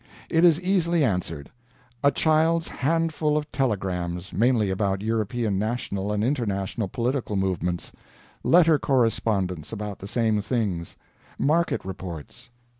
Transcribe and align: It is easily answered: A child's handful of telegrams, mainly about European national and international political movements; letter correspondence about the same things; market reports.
It 0.31 0.43
is 0.43 0.59
easily 0.61 1.03
answered: 1.05 1.51
A 2.03 2.09
child's 2.09 2.67
handful 2.67 3.37
of 3.37 3.51
telegrams, 3.51 4.33
mainly 4.33 4.71
about 4.71 5.03
European 5.03 5.59
national 5.59 6.11
and 6.11 6.23
international 6.23 6.87
political 6.87 7.35
movements; 7.35 7.91
letter 8.43 8.79
correspondence 8.79 9.71
about 9.71 9.99
the 9.99 10.07
same 10.07 10.41
things; 10.41 10.97
market 11.37 11.85
reports. 11.85 12.49